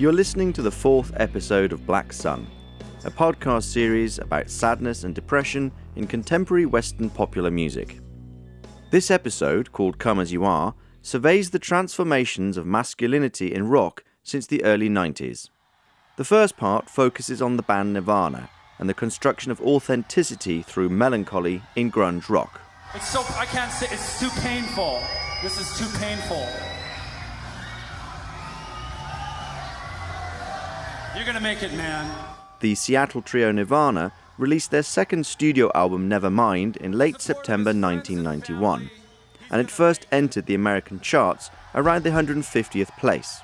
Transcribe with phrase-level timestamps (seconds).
[0.00, 2.46] You're listening to the fourth episode of Black Sun,
[3.04, 8.00] a podcast series about sadness and depression in contemporary Western popular music.
[8.90, 14.46] This episode, called Come As You Are, surveys the transformations of masculinity in rock since
[14.46, 15.50] the early 90s.
[16.16, 18.48] The first part focuses on the band Nirvana
[18.78, 22.58] and the construction of authenticity through melancholy in grunge rock.
[22.94, 25.02] It's so I can't say it's too painful.
[25.42, 26.48] This is too painful.
[31.16, 32.08] You're gonna make it, man.
[32.60, 38.90] The Seattle trio Nirvana released their second studio album Nevermind in late September 1991,
[39.50, 43.40] and it first entered the American charts around the 150th place.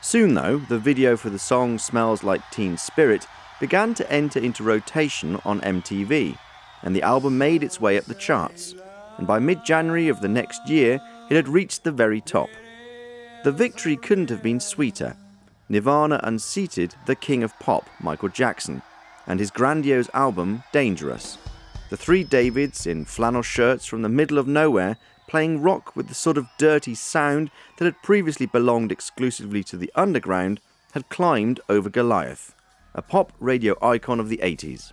[0.00, 3.26] Soon, though, the video for the song Smells Like Teen Spirit
[3.60, 6.38] began to enter into rotation on MTV,
[6.82, 8.74] and the album made its way up the charts.
[9.18, 12.48] And by mid January of the next year, it had reached the very top.
[13.44, 15.16] The victory couldn't have been sweeter.
[15.68, 18.82] Nirvana unseated the king of pop, Michael Jackson,
[19.26, 21.38] and his grandiose album, Dangerous.
[21.90, 24.96] The three Davids in flannel shirts from the middle of nowhere
[25.28, 29.90] playing rock with the sort of dirty sound that had previously belonged exclusively to the
[29.94, 30.60] underground,
[30.92, 32.54] had climbed over Goliath,
[32.94, 34.92] a pop radio icon of the 80s.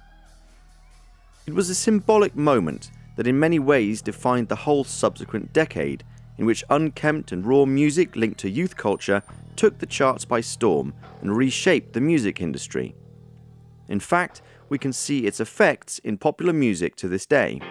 [1.46, 6.04] It was a symbolic moment that in many ways defined the whole subsequent decade,
[6.38, 9.22] in which unkempt and raw music linked to youth culture
[9.56, 12.96] took the charts by storm and reshaped the music industry.
[13.88, 17.62] In fact, we can see its effects in popular music to this day.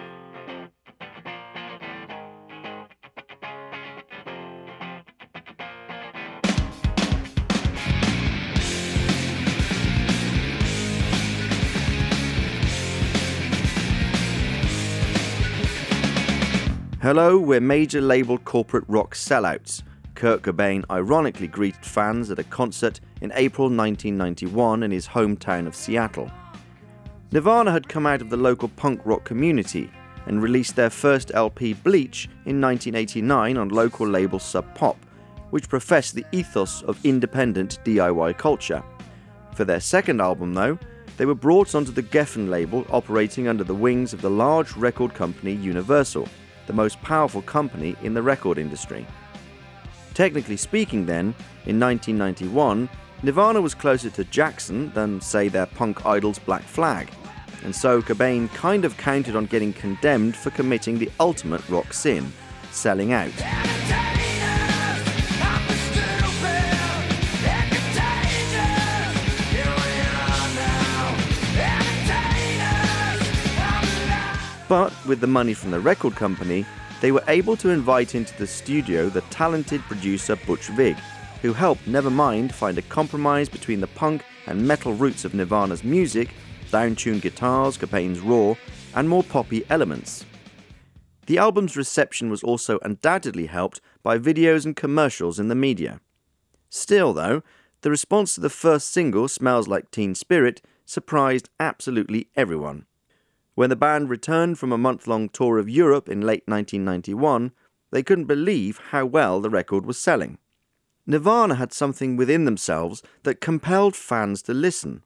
[17.01, 19.83] Hello, we're major label corporate rock sellouts.
[20.23, 25.75] Kurt Cobain ironically greeted fans at a concert in April 1991 in his hometown of
[25.75, 26.31] Seattle.
[27.33, 29.91] Nirvana had come out of the local punk rock community
[30.25, 34.95] and released their first LP, Bleach, in 1989 on local label Sub Pop,
[35.49, 38.81] which professed the ethos of independent DIY culture.
[39.55, 40.79] For their second album, though,
[41.17, 45.13] they were brought onto the Geffen label operating under the wings of the large record
[45.13, 46.29] company Universal
[46.65, 49.05] the most powerful company in the record industry.
[50.13, 51.33] Technically speaking, then,
[51.65, 52.87] in 1991,
[53.23, 57.09] Nirvana was closer to Jackson than, say, their punk idol's Black Flag,
[57.63, 62.31] and so Cobain kind of counted on getting condemned for committing the ultimate rock sin
[62.71, 63.31] selling out.
[74.69, 76.65] But with the money from the record company,
[77.03, 80.95] they were able to invite into the studio the talented producer Butch Vig,
[81.41, 86.29] who helped Nevermind find a compromise between the punk and metal roots of Nirvana's music,
[86.71, 88.55] down-tuned guitars, Cobain's raw,
[88.95, 90.25] and more poppy elements.
[91.25, 95.99] The album's reception was also undoubtedly helped by videos and commercials in the media.
[96.69, 97.43] Still, though,
[97.81, 102.85] the response to the first single, Smells Like Teen Spirit, surprised absolutely everyone.
[103.55, 107.51] When the band returned from a month long tour of Europe in late 1991,
[107.91, 110.39] they couldn't believe how well the record was selling.
[111.05, 115.03] Nirvana had something within themselves that compelled fans to listen.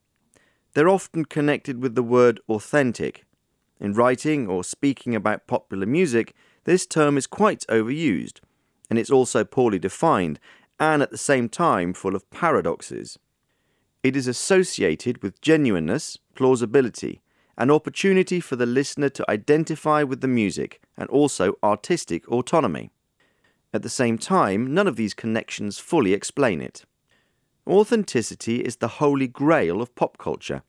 [0.72, 3.24] They're often connected with the word authentic.
[3.80, 8.40] In writing or speaking about popular music, this term is quite overused,
[8.88, 10.40] and it's also poorly defined
[10.80, 13.18] and at the same time full of paradoxes.
[14.02, 17.20] It is associated with genuineness, plausibility,
[17.58, 22.90] an opportunity for the listener to identify with the music and also artistic autonomy.
[23.74, 26.84] At the same time, none of these connections fully explain it.
[27.66, 30.62] Authenticity is the holy grail of pop culture,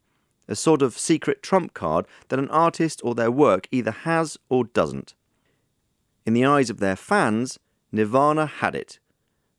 [0.47, 4.65] a sort of secret trump card that an artist or their work either has or
[4.65, 5.13] doesn't.
[6.25, 7.59] In the eyes of their fans,
[7.91, 9.00] Nirvana had it.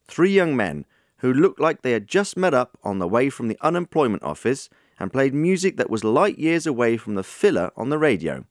[0.09, 0.85] Three young men
[1.19, 4.69] who looked like they had just met up on the way from the unemployment office
[5.00, 8.44] and played music that was light years away from the filler on the radio.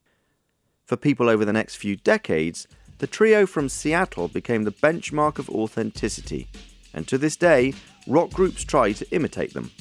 [0.84, 2.68] For people over the next few decades,
[2.98, 6.50] the trio from Seattle became the benchmark of authenticity,
[6.92, 7.74] and to this day,
[8.08, 9.72] rock groups try to imitate them.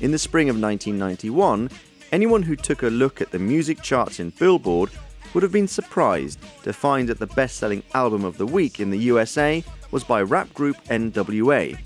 [0.00, 1.70] In the spring of 1991,
[2.10, 4.90] anyone who took a look at the music charts in Billboard
[5.34, 8.90] would have been surprised to find that the best selling album of the week in
[8.90, 11.78] the USA was by rap group NWA.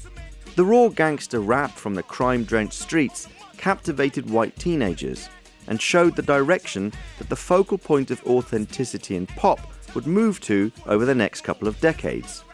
[0.54, 5.28] The raw gangster rap from the crime drenched streets captivated white teenagers,
[5.66, 9.60] and showed the direction that the focal point of authenticity in pop
[9.94, 12.44] would move to over the next couple of decades.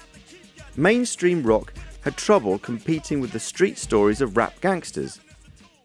[0.77, 5.21] Mainstream rock had trouble competing with the street stories of rap gangsters.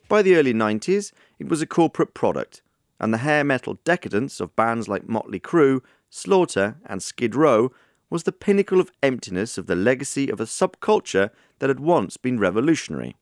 [0.07, 2.61] By the early 90s, it was a corporate product,
[2.99, 7.71] and the hair metal decadence of bands like Motley Crue, Slaughter, and Skid Row
[8.09, 11.29] was the pinnacle of emptiness of the legacy of a subculture
[11.59, 13.15] that had once been revolutionary.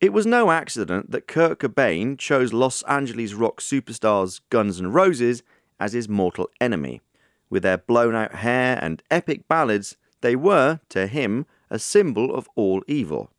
[0.00, 5.42] It was no accident that Kurt Cobain chose Los Angeles rock superstars Guns N' Roses
[5.78, 7.02] as his mortal enemy.
[7.50, 12.48] With their blown out hair and epic ballads, they were, to him, a symbol of
[12.54, 13.30] all evil.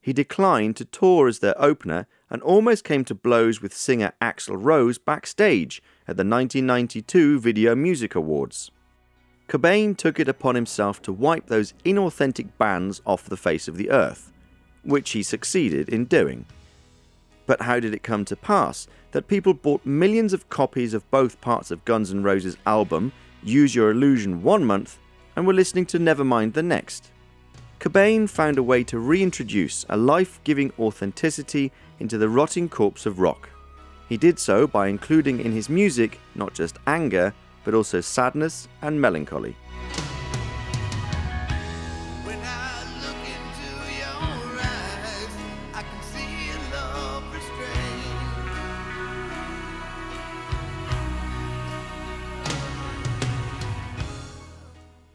[0.00, 4.56] He declined to tour as their opener and almost came to blows with singer Axl
[4.58, 8.72] Rose backstage at the 1992 Video Music Awards.
[9.48, 13.90] Cobain took it upon himself to wipe those inauthentic bands off the face of the
[13.90, 14.32] earth
[14.82, 16.44] which he succeeded in doing.
[17.46, 21.40] But how did it come to pass that people bought millions of copies of both
[21.40, 23.12] parts of Guns N' Roses' album,
[23.42, 24.98] Use Your Illusion, one month,
[25.36, 27.10] and were listening to Nevermind the next?
[27.80, 33.20] Cobain found a way to reintroduce a life giving authenticity into the rotting corpse of
[33.20, 33.48] rock.
[34.08, 37.32] He did so by including in his music not just anger,
[37.64, 39.56] but also sadness and melancholy.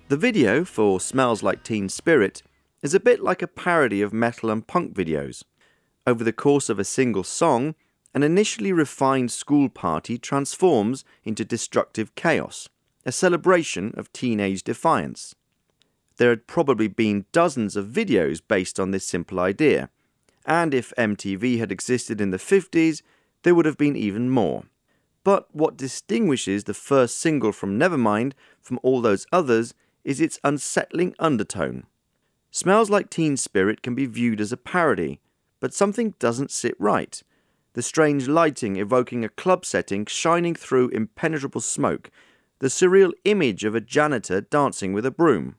[0.07, 2.41] The video for Smells Like Teen Spirit
[2.81, 5.43] is a bit like a parody of metal and punk videos.
[6.07, 7.75] Over the course of a single song,
[8.13, 12.69] an initially refined school party transforms into destructive chaos,
[13.05, 15.35] a celebration of teenage defiance.
[16.15, 19.89] There had probably been dozens of videos based on this simple idea,
[20.45, 23.01] and if MTV had existed in the 50s,
[23.43, 24.63] there would have been even more.
[25.25, 28.31] But what distinguishes the first single from Nevermind
[28.61, 29.73] from all those others
[30.05, 31.85] is its unsettling undertone.
[32.49, 35.19] Smells Like Teen Spirit can be viewed as a parody,
[35.59, 37.21] but something doesn't sit right.
[37.73, 42.09] The strange lighting evoking a club setting shining through impenetrable smoke,
[42.59, 45.55] the surreal image of a janitor dancing with a broom.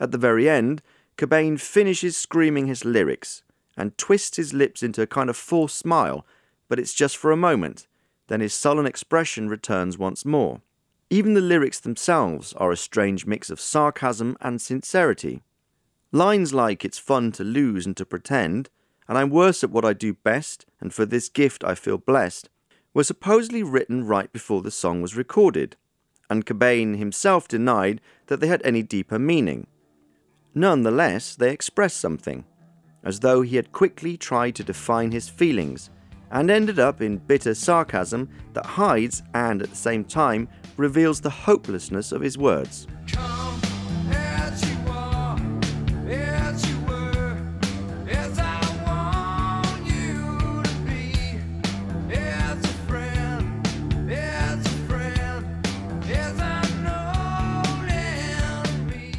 [0.00, 0.82] At the very end,
[1.16, 3.42] Cobain finishes screaming his lyrics
[3.76, 6.26] and twists his lips into a kind of forced smile,
[6.68, 7.86] but it's just for a moment.
[8.28, 10.62] Then his sullen expression returns once more.
[11.10, 15.42] Even the lyrics themselves are a strange mix of sarcasm and sincerity.
[16.10, 18.70] Lines like it's fun to lose and to pretend,
[19.08, 22.48] and I'm worse at what I do best, and for this gift I feel blessed,
[22.94, 25.76] were supposedly written right before the song was recorded,
[26.28, 29.66] and Cobain himself denied that they had any deeper meaning.
[30.54, 32.44] Nonetheless, they express something,
[33.02, 35.90] as though he had quickly tried to define his feelings,
[36.30, 41.30] and ended up in bitter sarcasm that hides and at the same time reveals the
[41.30, 42.86] hopelessness of his words.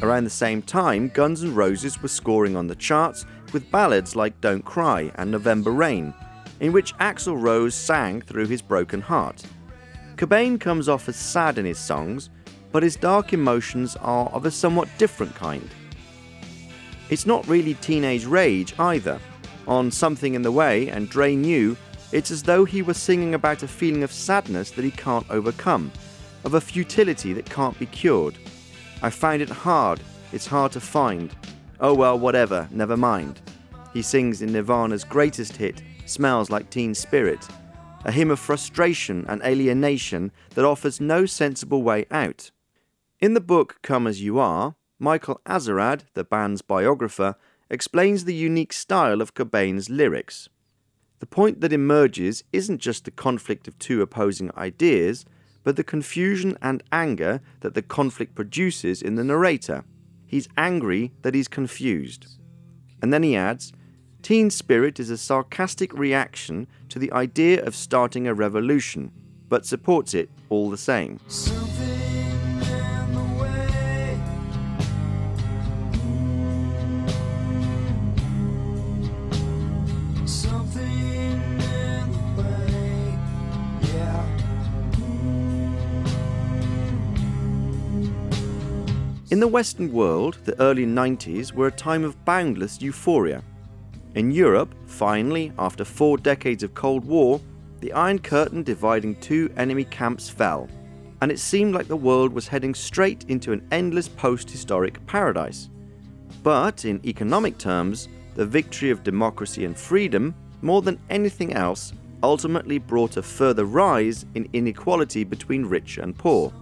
[0.04, 4.38] Around the same time, Guns N' Roses were scoring on the charts with ballads like
[4.42, 6.12] Don't Cry and November Rain,
[6.60, 9.42] in which Axl Rose sang through his broken heart.
[10.16, 12.28] Cobain comes off as sad in his songs,
[12.70, 15.70] but his dark emotions are of a somewhat different kind.
[17.08, 19.18] It's not really teenage rage either.
[19.66, 21.78] On Something in the Way and Drain You,
[22.12, 25.90] it's as though he was singing about a feeling of sadness that he can't overcome,
[26.44, 28.36] of a futility that can't be cured.
[29.04, 30.00] I find it hard,
[30.32, 31.30] it's hard to find.
[31.78, 33.38] Oh well, whatever, never mind.
[33.92, 37.46] He sings in Nirvana's greatest hit, Smells Like Teen Spirit,
[38.06, 42.50] a hymn of frustration and alienation that offers no sensible way out.
[43.20, 47.36] In the book Come As You Are, Michael Azerrad, the band's biographer,
[47.68, 50.48] explains the unique style of Cobain's lyrics.
[51.18, 55.26] The point that emerges isn't just the conflict of two opposing ideas,
[55.64, 59.84] but the confusion and anger that the conflict produces in the narrator.
[60.26, 62.26] He's angry that he's confused.
[63.02, 63.72] And then he adds,
[64.22, 69.10] Teen Spirit is a sarcastic reaction to the idea of starting a revolution,
[69.48, 71.18] but supports it all the same.
[89.34, 93.42] In the Western world, the early 90s were a time of boundless euphoria.
[94.14, 97.40] In Europe, finally, after four decades of Cold War,
[97.80, 100.68] the Iron Curtain dividing two enemy camps fell,
[101.20, 105.68] and it seemed like the world was heading straight into an endless post historic paradise.
[106.44, 112.78] But in economic terms, the victory of democracy and freedom, more than anything else, ultimately
[112.78, 116.52] brought a further rise in inequality between rich and poor.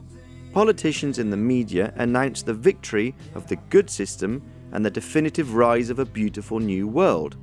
[0.52, 4.42] Politicians in the media announced the victory of the good system
[4.73, 7.38] and the definitive rise of a beautiful new world.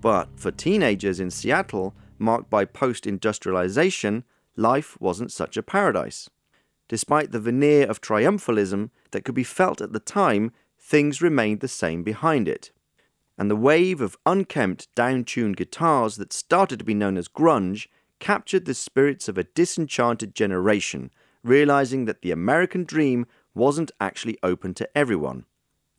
[0.00, 4.24] But for teenagers in Seattle, marked by post industrialization,
[4.56, 6.28] life wasn't such a paradise.
[6.88, 11.68] Despite the veneer of triumphalism that could be felt at the time, things remained the
[11.68, 12.72] same behind it.
[13.38, 17.86] And the wave of unkempt, down tuned guitars that started to be known as grunge
[18.18, 24.74] captured the spirits of a disenchanted generation, realizing that the American dream wasn't actually open
[24.74, 25.44] to everyone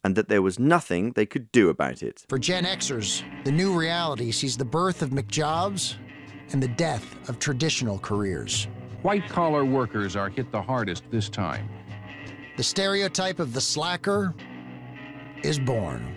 [0.04, 2.26] and that there was nothing they could do about it.
[2.28, 5.96] For Gen Xers, the new reality sees the birth of McJobs
[6.52, 8.68] and the death of traditional careers.
[9.04, 11.70] White collar workers are hit the hardest this time.
[12.58, 14.34] The stereotype of the slacker
[15.44, 16.16] is born.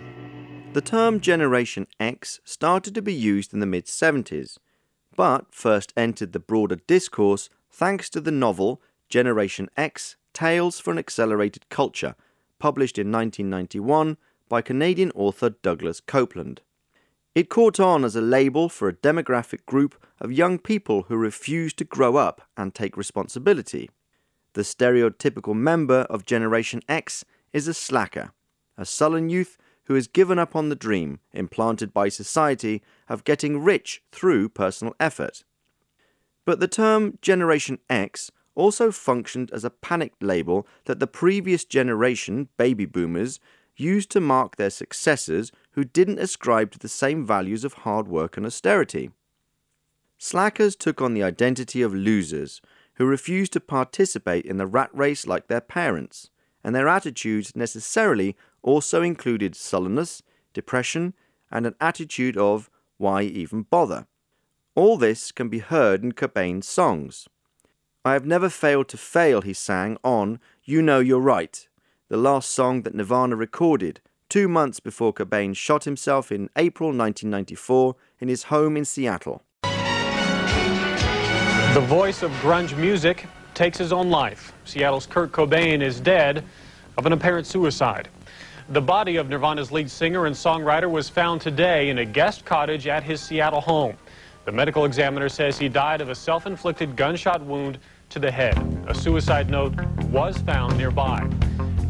[0.73, 4.57] The term Generation X started to be used in the mid 70s,
[5.15, 10.97] but first entered the broader discourse thanks to the novel Generation X Tales for an
[10.97, 12.15] Accelerated Culture
[12.59, 14.17] published in 1991
[14.49, 16.59] by Canadian author Douglas Coupland.
[17.33, 21.73] It caught on as a label for a demographic group of young people who refuse
[21.73, 23.89] to grow up and take responsibility.
[24.53, 28.31] The stereotypical member of Generation X is a slacker,
[28.77, 33.61] a sullen youth who has given up on the dream implanted by society of getting
[33.61, 35.43] rich through personal effort.
[36.45, 42.49] But the term Generation X also functioned as a panicked label that the previous generation,
[42.57, 43.39] baby boomers,
[43.77, 48.37] used to mark their successors who didn't ascribe to the same values of hard work
[48.37, 49.11] and austerity.
[50.17, 52.61] Slackers took on the identity of losers
[52.95, 56.29] who refused to participate in the rat race like their parents,
[56.63, 61.13] and their attitudes necessarily also included sullenness, depression,
[61.51, 64.07] and an attitude of why even bother.
[64.73, 67.27] All this can be heard in Cobain's songs.
[68.07, 71.67] I have never failed to fail, he sang on You Know You're Right,
[72.07, 77.95] the last song that Nirvana recorded two months before Cobain shot himself in April 1994
[78.19, 79.41] in his home in Seattle.
[79.63, 79.71] The
[81.87, 84.53] voice of grunge music takes his own life.
[84.65, 86.43] Seattle's Kurt Cobain is dead
[86.99, 88.09] of an apparent suicide.
[88.69, 92.85] The body of Nirvana's lead singer and songwriter was found today in a guest cottage
[92.85, 93.97] at his Seattle home.
[94.45, 97.79] The medical examiner says he died of a self-inflicted gunshot wound
[98.15, 98.57] to the head.
[98.87, 99.73] A suicide note
[100.05, 101.27] was found nearby.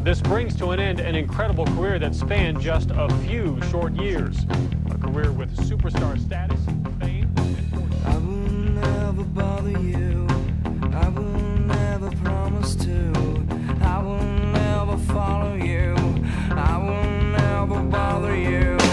[0.02, 4.44] This brings to an end an incredible career that spanned just a few short years.
[4.90, 6.58] A career with superstar status,
[6.98, 8.00] fame, and fortune.
[8.04, 8.50] I will
[8.82, 10.26] never bother you.
[10.94, 13.46] I will never promise to.
[13.82, 15.94] I will never follow you.
[16.50, 18.85] I will never bother you.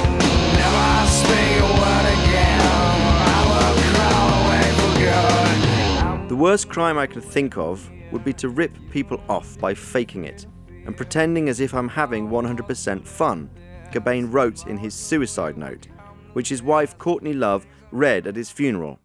[6.34, 10.26] The worst crime I could think of would be to rip people off by faking
[10.26, 10.48] it
[10.84, 13.52] and pretending as if I'm having 100% fun,
[13.92, 15.86] Cobain wrote in his suicide note,
[16.34, 19.00] which his wife Courtney Love read at his funeral.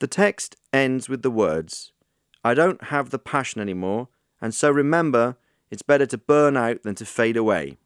[0.00, 1.92] The text ends with the words,
[2.44, 4.08] I don't have the passion anymore,
[4.38, 5.38] and so remember,
[5.70, 7.78] it's better to burn out than to fade away.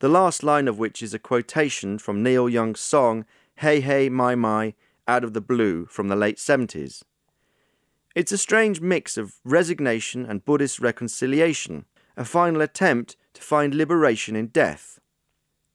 [0.00, 3.24] The last line of which is a quotation from Neil Young's song
[3.54, 4.74] Hey Hey My My
[5.08, 7.02] Out of the Blue from the late 70s.
[8.16, 11.84] It's a strange mix of resignation and Buddhist reconciliation,
[12.16, 14.98] a final attempt to find liberation in death.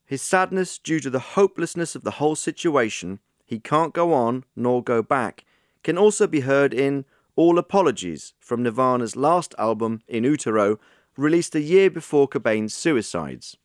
[0.08, 4.82] His sadness due to the hopelessness of the whole situation, he can't go on nor
[4.82, 5.46] go back,
[5.84, 7.06] can also be heard in
[7.36, 10.80] All Apologies from Nirvana's last album, In Utero,
[11.16, 13.56] released a year before Cobain's suicides.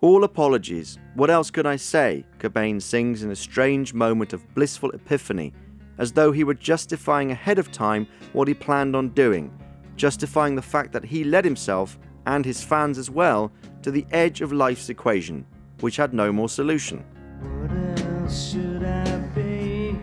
[0.00, 2.24] All apologies, what else could I say?
[2.38, 5.52] Cobain sings in a strange moment of blissful epiphany,
[6.00, 9.52] as though he were justifying ahead of time what he planned on doing,
[9.96, 13.52] justifying the fact that he led himself, and his fans as well,
[13.82, 15.46] to the edge of life's equation,
[15.80, 17.04] which had no more solution.
[17.40, 19.98] What else should I be?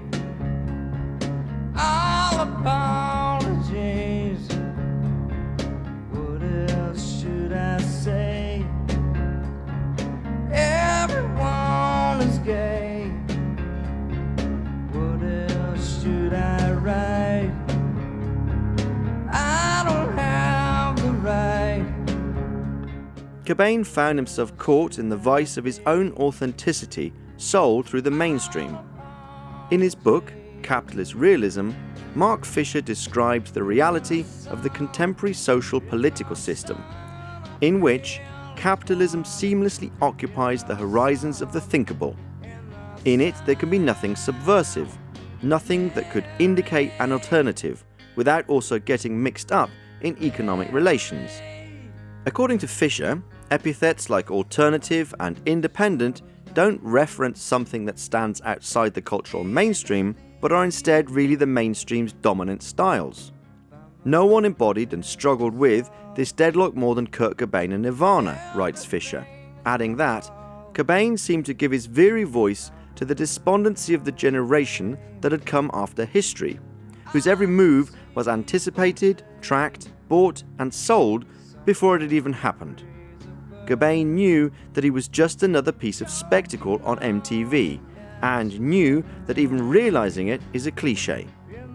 [1.76, 3.17] All apologies.
[23.48, 28.78] Cobain found himself caught in the vice of his own authenticity sold through the mainstream.
[29.72, 31.72] In his book, capitalist realism,
[32.14, 36.84] Mark Fisher describes the reality of the contemporary social political system,
[37.62, 38.20] in which
[38.58, 42.18] capitalism seamlessly occupies the horizons of the thinkable.
[43.06, 44.98] In it, there can be nothing subversive,
[45.42, 47.86] nothing that could indicate an alternative
[48.18, 49.70] without also getting mixed up
[50.02, 51.32] in economic relations.
[52.26, 56.22] According to Fisher, epithets like alternative and independent
[56.54, 62.14] don't reference something that stands outside the cultural mainstream, but are instead really the mainstream's
[62.14, 63.32] dominant styles.
[64.06, 68.86] No one embodied and struggled with this deadlock more than Kurt Cobain and Nirvana, writes
[68.86, 69.28] Fisher,
[69.66, 70.32] adding that
[70.74, 75.46] Cobain seemed to give his very voice to the despondency of the generation that had
[75.46, 76.60] come after history,
[77.06, 81.26] whose every move was anticipated, tracked, bought, and sold
[81.66, 82.84] before it had even happened.
[83.68, 87.80] Cobain knew that he was just another piece of spectacle on MTV,
[88.22, 91.28] and knew that even realizing it is a cliche.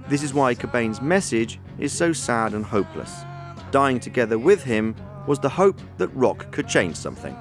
[0.09, 3.23] This is why Cobain's message is so sad and hopeless.
[3.71, 4.97] Dying together with him
[5.27, 7.37] was the hope that rock could change something.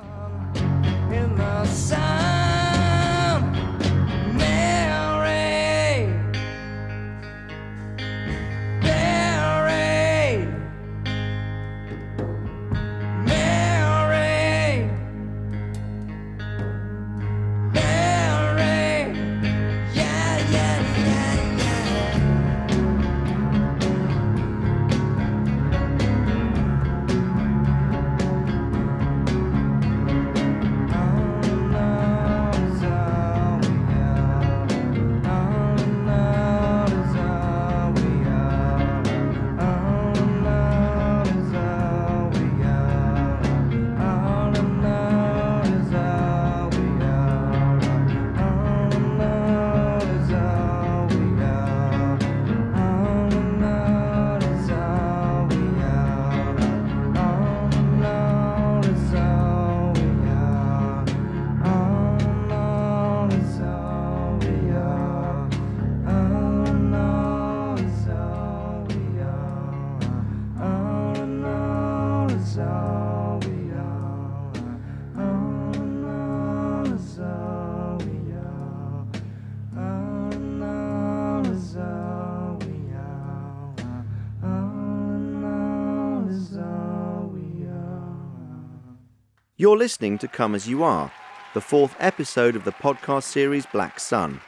[89.62, 91.12] You're listening to Come As You Are,
[91.54, 94.42] the fourth episode of the podcast series Black Sun.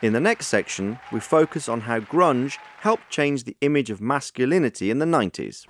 [0.00, 4.90] In the next section, we focus on how grunge helped change the image of masculinity
[4.90, 5.66] in the 90s.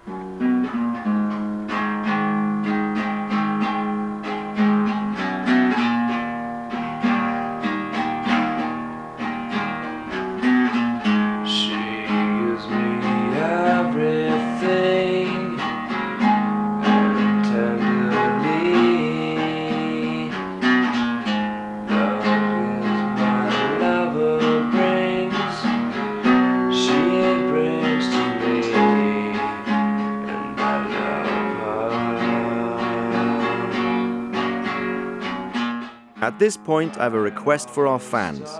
[36.44, 38.50] This point, I have a request for our fans.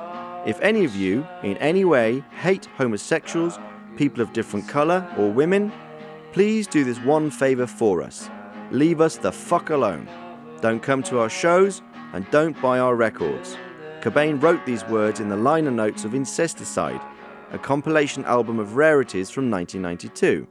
[0.47, 3.59] If any of you, in any way, hate homosexuals,
[3.99, 5.71] people of different colour, or women,
[6.33, 8.31] please do this one favour for us.
[8.71, 10.09] Leave us the fuck alone.
[10.63, 11.83] Don't come to our shows
[12.15, 13.59] and don't buy our records.
[14.01, 17.03] Cobain wrote these words in the liner notes of Incesticide,
[17.53, 20.49] a compilation album of rarities from 1992.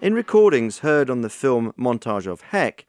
[0.00, 2.86] In recordings heard on the film Montage of Heck,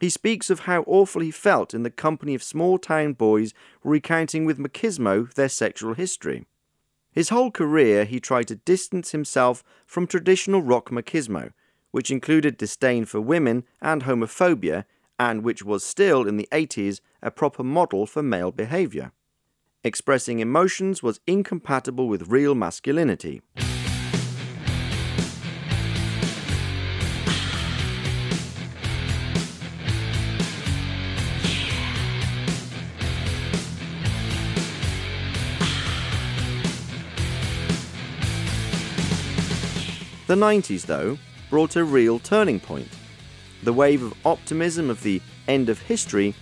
[0.00, 4.44] he speaks of how awful he felt in the company of small town boys recounting
[4.44, 6.46] with machismo their sexual history.
[7.12, 11.52] His whole career, he tried to distance himself from traditional rock machismo,
[11.90, 14.84] which included disdain for women and homophobia,
[15.18, 19.10] and which was still in the 80s a proper model for male behaviour.
[19.82, 23.42] Expressing emotions was incompatible with real masculinity.
[40.28, 41.16] The 90s, though,
[41.48, 42.88] brought a real turning point.
[43.62, 46.34] The wave of optimism of the end of history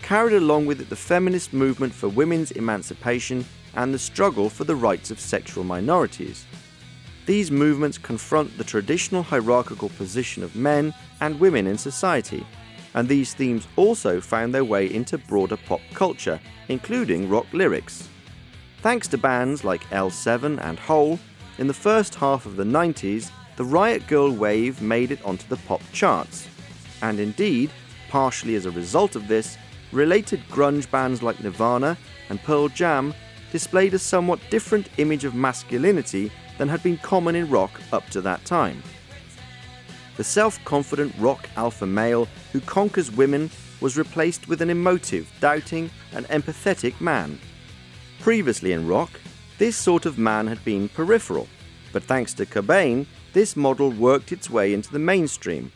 [0.00, 4.74] carried along with it the feminist movement for women's emancipation and the struggle for the
[4.74, 6.46] rights of sexual minorities.
[7.26, 12.46] These movements confront the traditional hierarchical position of men and women in society,
[12.94, 18.08] and these themes also found their way into broader pop culture, including rock lyrics.
[18.78, 21.18] Thanks to bands like L7 and Hole,
[21.58, 25.56] in the first half of the 90s, the Riot Grrrl wave made it onto the
[25.68, 26.48] pop charts.
[27.02, 27.70] And indeed,
[28.08, 29.56] partially as a result of this,
[29.92, 31.96] related grunge bands like Nirvana
[32.28, 33.14] and Pearl Jam
[33.52, 38.20] displayed a somewhat different image of masculinity than had been common in rock up to
[38.20, 38.82] that time.
[40.16, 45.90] The self confident rock alpha male who conquers women was replaced with an emotive, doubting,
[46.12, 47.38] and empathetic man.
[48.20, 49.10] Previously in rock,
[49.58, 51.48] this sort of man had been peripheral,
[51.92, 55.70] but thanks to Cobain, this model worked its way into the mainstream,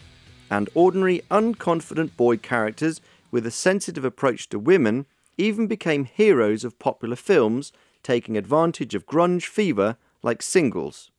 [0.51, 6.79] and ordinary, unconfident boy characters with a sensitive approach to women even became heroes of
[6.79, 11.11] popular films, taking advantage of grunge fever like singles.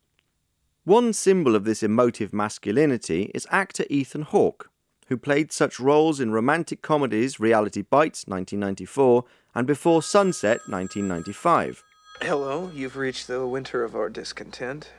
[0.84, 4.70] One symbol of this emotive masculinity is actor Ethan Hawke,
[5.08, 9.24] who played such roles in romantic comedies Reality Bites 1994
[9.56, 11.84] and Before Sunset 1995.
[12.22, 14.92] Hello, you've reached the winter of our discontent.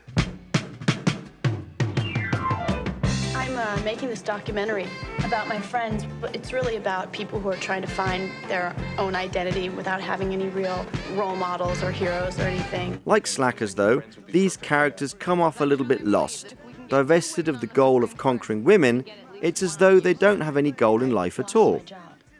[3.36, 4.86] I'm uh, making this documentary
[5.22, 9.14] about my friends, but it's really about people who are trying to find their own
[9.14, 12.98] identity without having any real role models or heroes or anything.
[13.04, 16.54] Like Slackers, though, these characters come off a little bit lost.
[16.88, 19.04] Divested of the goal of conquering women,
[19.42, 21.82] it's as though they don't have any goal in life at all.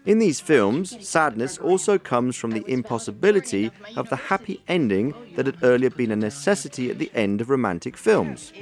[0.07, 5.63] In these films, sadness also comes from the impossibility of the happy ending that had
[5.63, 8.53] earlier been a necessity at the end of romantic films.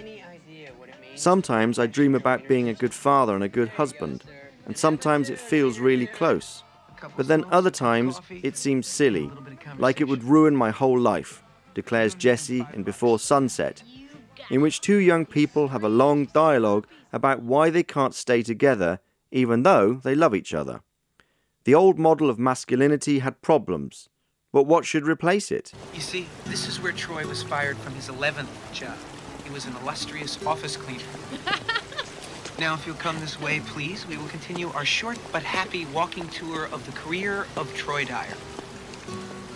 [1.15, 4.25] Sometimes I dream about being a good father and a good husband,
[4.67, 6.65] and sometimes it feels really close.
[7.17, 9.31] But then other times it seems silly,
[9.79, 11.43] like it would ruin my whole life,
[11.75, 13.85] declares Jesse in Before Sunset,
[14.51, 18.99] in which two young people have a long dialogue about why they can't stay together
[19.31, 20.81] even though they love each other.
[21.69, 24.09] The old model of masculinity had problems,
[24.55, 25.75] but what should replace it?
[25.93, 28.97] You see, this is where Troy was fired from his 11th job.
[29.45, 31.05] He was an illustrious office cleaner.
[32.59, 36.27] now, if you'll come this way, please, we will continue our short but happy walking
[36.29, 38.39] tour of the career of Troy Dyer.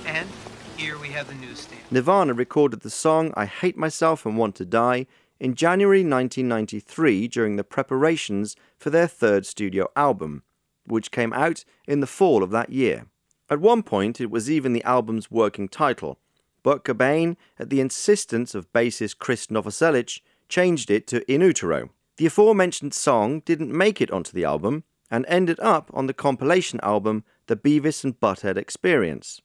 [0.05, 0.29] And
[0.77, 1.81] here we have the newsstand.
[1.91, 5.07] Nirvana recorded the song I Hate Myself and Want to Die
[5.41, 10.43] in January 1993 during the preparations for their third studio album,
[10.87, 13.07] which came out in the fall of that year.
[13.49, 16.19] At one point, it was even the album's working title,
[16.63, 21.91] but Cobain, at the insistence of bassist Chris Novoselic, changed it to In Utero.
[22.17, 26.81] The aforementioned song didn't make it onto the album and ended up on the compilation
[26.83, 29.41] album The Beavis and Butthead Experience.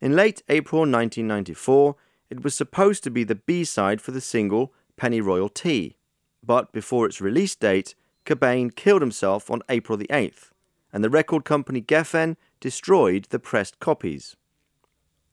[0.00, 1.96] In late April 1994,
[2.30, 5.96] it was supposed to be the B side for the single Pennyroyal Tea,
[6.44, 10.49] but before its release date, Cobain killed himself on April the 8th,
[10.92, 14.36] and the record company Geffen destroyed the pressed copies.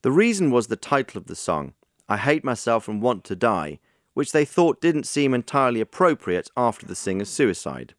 [0.01, 1.73] The reason was the title of the song,
[2.07, 3.79] I Hate Myself and Want to Die,
[4.13, 7.93] which they thought didn't seem entirely appropriate after the singer's suicide.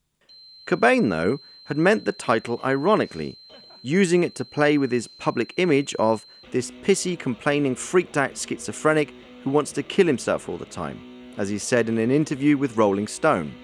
[0.66, 3.38] Cobain, though, had meant the title ironically,
[3.82, 9.12] using it to play with his public image of this pissy, complaining, freaked out schizophrenic
[9.44, 10.98] who wants to kill himself all the time,
[11.36, 13.54] as he said in an interview with Rolling Stone.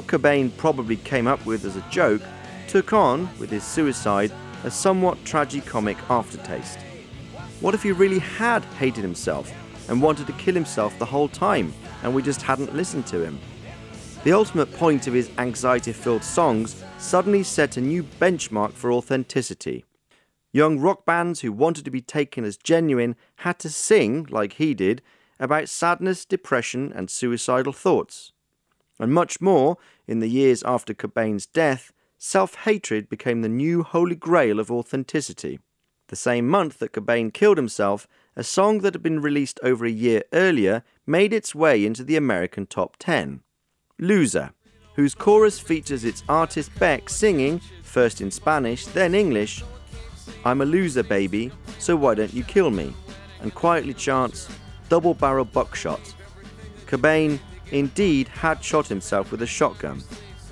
[0.00, 2.22] What Cobain probably came up with as a joke
[2.68, 4.32] took on, with his suicide,
[4.64, 6.78] a somewhat tragicomic aftertaste.
[7.60, 9.52] What if he really had hated himself
[9.90, 13.38] and wanted to kill himself the whole time and we just hadn't listened to him?
[14.24, 19.84] The ultimate point of his anxiety filled songs suddenly set a new benchmark for authenticity.
[20.50, 24.72] Young rock bands who wanted to be taken as genuine had to sing, like he
[24.72, 25.02] did,
[25.38, 28.32] about sadness, depression, and suicidal thoughts.
[29.00, 34.14] And much more, in the years after Cobain's death, self hatred became the new holy
[34.14, 35.58] grail of authenticity.
[36.08, 39.90] The same month that Cobain killed himself, a song that had been released over a
[39.90, 43.40] year earlier made its way into the American top 10.
[43.98, 44.52] Loser,
[44.96, 49.64] whose chorus features its artist Beck singing, first in Spanish, then English,
[50.44, 52.92] I'm a loser, baby, so why don't you kill me?
[53.40, 54.48] And quietly chants,
[54.90, 56.00] double barrel buckshot.
[56.86, 57.38] Cobain
[57.72, 60.02] indeed had shot himself with a shotgun.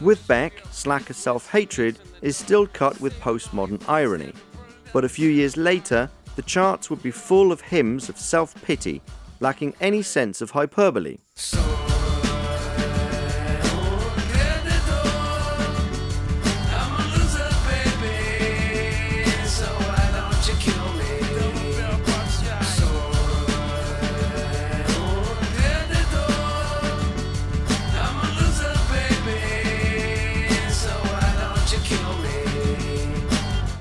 [0.00, 4.32] With Beck, Slacker self hatred is still cut with postmodern irony.
[4.92, 9.02] But a few years later, the charts would be full of hymns of self pity,
[9.40, 11.18] lacking any sense of hyperbole.
[11.34, 11.87] So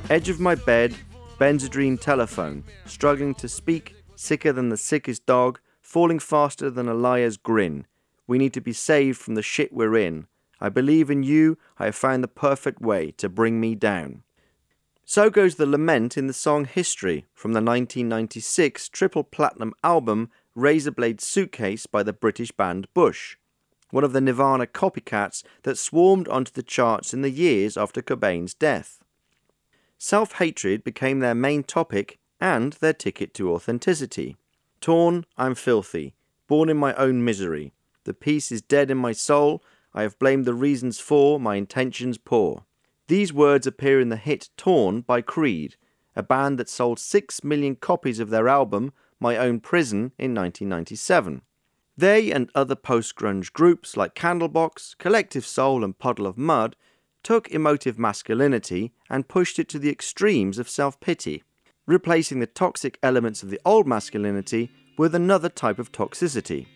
[0.10, 0.96] Edge of my bed,
[1.38, 7.36] Benzedrine telephone, struggling to speak, sicker than the sickest dog, falling faster than a liar's
[7.36, 7.86] grin.
[8.26, 10.28] We need to be saved from the shit we're in.
[10.62, 14.24] I believe in you, I have found the perfect way to bring me down.
[15.04, 21.20] So goes the lament in the song History from the 1996 triple platinum album Razorblade
[21.20, 23.36] Suitcase by the British band Bush,
[23.91, 28.54] one of the Nirvana copycats that swarmed onto the charts in the years after Cobain's
[28.54, 29.02] death.
[29.99, 34.38] Self hatred became their main topic and their ticket to authenticity.
[34.79, 36.13] Torn, I'm filthy,
[36.47, 37.73] born in my own misery.
[38.03, 39.63] The peace is dead in my soul.
[39.93, 42.63] I have blamed the reasons for my intentions poor.
[43.07, 45.77] These words appear in the hit Torn by Creed,
[46.15, 51.41] a band that sold 6 million copies of their album My Own Prison in 1997.
[51.97, 56.75] They and other post grunge groups like Candlebox, Collective Soul, and Puddle of Mudd
[57.23, 61.43] took emotive masculinity and pushed it to the extremes of self pity,
[61.86, 66.67] replacing the toxic elements of the old masculinity with another type of toxicity.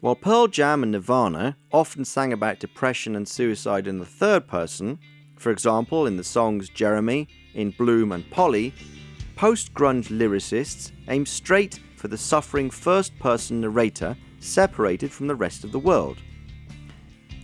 [0.00, 4.98] While Pearl Jam and Nirvana often sang about depression and suicide in the third person,
[5.36, 8.74] for example in the songs Jeremy, In Bloom, and Polly,
[9.36, 15.64] post grunge lyricists aim straight for the suffering first person narrator separated from the rest
[15.64, 16.18] of the world.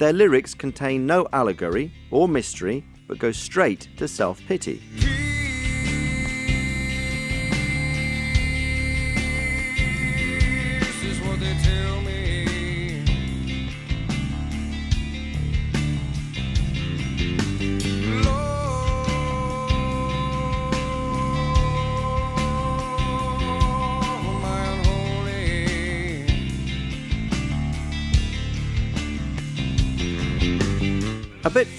[0.02, 4.82] Their lyrics contain no allegory or mystery, but go straight to self pity.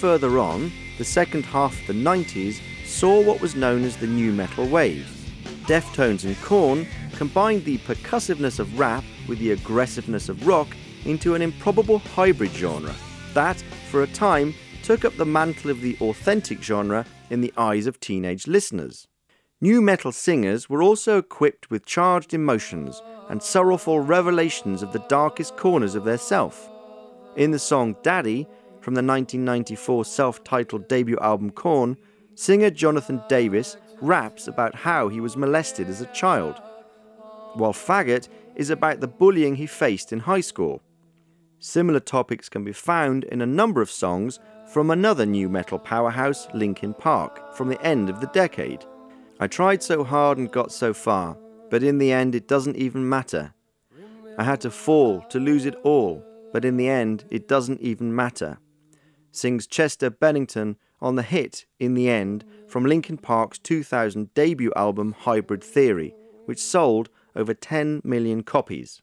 [0.04, 4.32] Further on, the second half of the 90s saw what was known as the new
[4.32, 5.06] metal wave.
[5.66, 10.68] Deftones and Korn combined the percussiveness of rap with the aggressiveness of rock
[11.06, 12.94] into an improbable hybrid genre
[13.32, 13.56] that,
[13.90, 17.98] for a time, took up the mantle of the authentic genre in the eyes of
[17.98, 19.08] teenage listeners.
[19.62, 25.56] New metal singers were also equipped with charged emotions and sorrowful revelations of the darkest
[25.56, 26.68] corners of their self.
[27.36, 28.46] In the song Daddy,
[28.84, 31.96] from the 1994 self titled debut album Korn,
[32.34, 36.60] singer Jonathan Davis raps about how he was molested as a child,
[37.54, 40.82] while Faggot is about the bullying he faced in high school.
[41.60, 44.38] Similar topics can be found in a number of songs
[44.70, 48.84] from another new metal powerhouse, Linkin Park, from the end of the decade.
[49.40, 51.38] I tried so hard and got so far,
[51.70, 53.54] but in the end it doesn't even matter.
[54.36, 58.14] I had to fall to lose it all, but in the end it doesn't even
[58.14, 58.58] matter.
[59.34, 65.12] Sings Chester Bennington on the hit In the End from Linkin Park's 2000 debut album
[65.18, 69.02] Hybrid Theory, which sold over 10 million copies.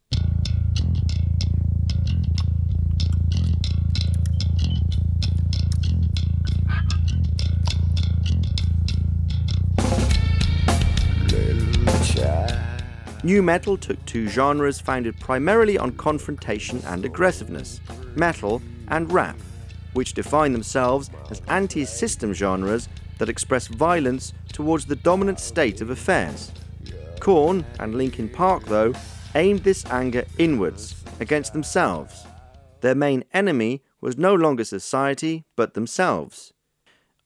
[13.24, 17.82] New metal took two genres founded primarily on confrontation and aggressiveness
[18.16, 19.36] metal and rap,
[19.94, 25.90] which define themselves as anti system genres that express violence towards the dominant state of
[25.90, 26.52] affairs.
[27.20, 28.94] Korn and Linkin Park, though,
[29.36, 32.26] aimed this anger inwards, against themselves.
[32.82, 36.52] Their main enemy was no longer society, but themselves.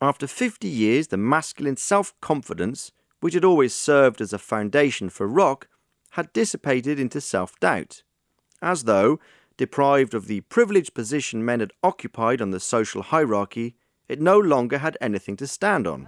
[0.02, 5.28] After 50 years, the masculine self confidence, which had always served as a foundation for
[5.28, 5.70] rock,
[6.12, 8.04] had dissipated into self doubt.
[8.62, 9.20] As though,
[9.58, 13.76] deprived of the privileged position men had occupied on the social hierarchy,
[14.08, 16.08] it no longer had anything to stand on.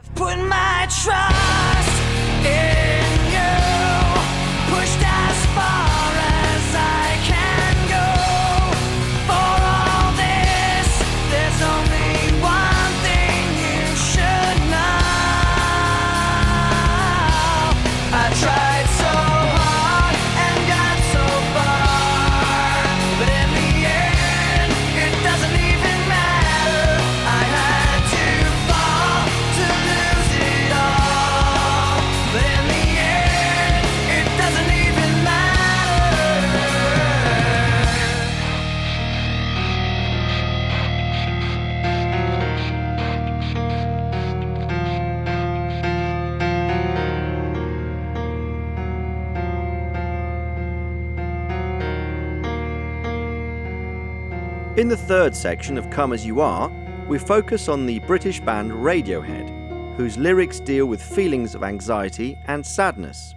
[54.77, 56.71] In the third section of Come As You Are,
[57.09, 62.63] we focus on the British band Radiohead, whose lyrics deal with feelings of anxiety and
[62.63, 63.33] sadness.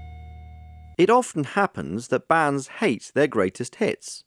[0.98, 4.22] It often happens that bands hate their greatest hits.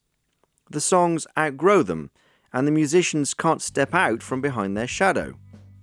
[0.71, 2.09] The songs outgrow them,
[2.51, 5.35] and the musicians can't step out from behind their shadow.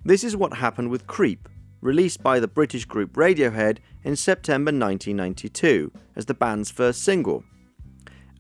[0.05, 1.49] This is what happened with Creep,
[1.81, 7.45] released by the British group Radiohead in September 1992 as the band's first single.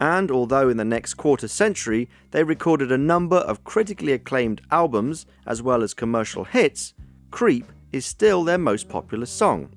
[0.00, 5.26] And although in the next quarter century they recorded a number of critically acclaimed albums
[5.46, 6.94] as well as commercial hits,
[7.30, 9.74] Creep is still their most popular song.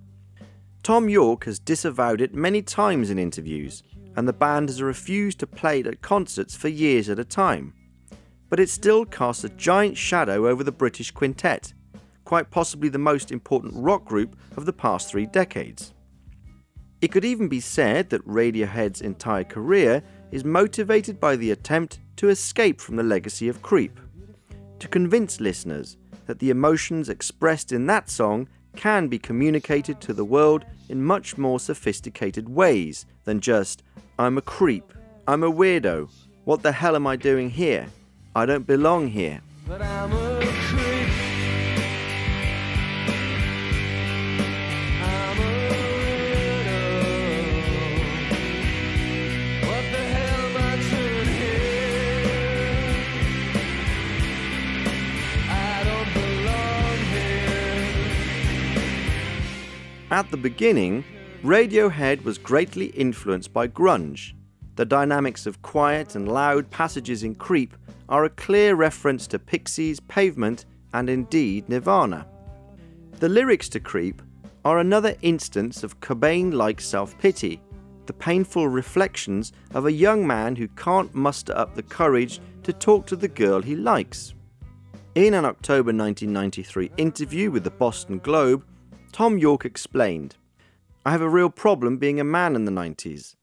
[0.82, 3.84] Thom Yorke has disavowed it many times in interviews,
[4.16, 7.74] and the band has refused to play it at concerts for years at a time.
[8.50, 11.74] But it still casts a giant shadow over the British quintet,
[12.24, 15.94] quite possibly the most important rock group of the past three decades.
[17.04, 20.04] It could even be said that Radiohead's entire career
[20.34, 24.00] is motivated by the attempt to escape from the legacy of Creep,
[24.80, 30.26] to convince listeners that the emotions expressed in that song can be communicated to the
[30.26, 33.84] world in much more sophisticated ways than just,
[34.18, 34.92] I'm a creep,
[35.28, 36.10] I'm a weirdo,
[36.46, 37.86] what the hell am I doing here?
[38.36, 39.40] I don't belong here.
[60.14, 61.04] At the beginning,
[61.42, 64.34] Radiohead was greatly influenced by grunge.
[64.76, 67.76] The dynamics of quiet and loud passages in Creep
[68.10, 72.28] are a clear reference to Pixies, Pavement, and indeed Nirvana.
[73.22, 74.22] The lyrics to Creep
[74.64, 77.60] are another instance of Cobain like self pity,
[78.06, 83.08] the painful reflections of a young man who can't muster up the courage to talk
[83.08, 84.36] to the girl he likes.
[85.16, 88.64] In an October 1993 interview with the Boston Globe,
[89.14, 90.38] Thom Yorke explained
[91.06, 93.36] I have a real problem being a man in the 90s.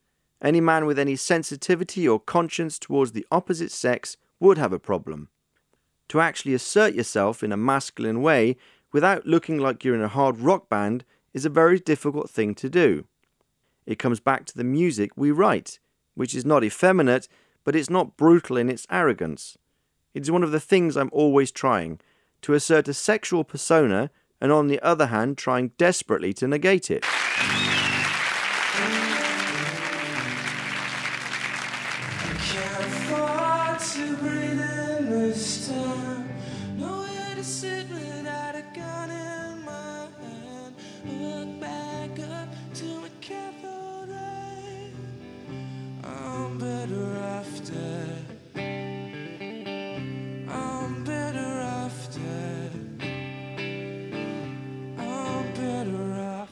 [0.42, 5.28] Any man with any sensitivity or conscience towards the opposite sex would have a problem.
[6.08, 8.56] To actually assert yourself in a masculine way
[8.90, 12.68] without looking like you're in a hard rock band is a very difficult thing to
[12.68, 13.04] do.
[13.86, 15.78] It comes back to the music we write,
[16.16, 17.28] which is not effeminate,
[17.62, 19.56] but it's not brutal in its arrogance.
[20.14, 22.00] It is one of the things I'm always trying
[22.42, 27.04] to assert a sexual persona and on the other hand trying desperately to negate it.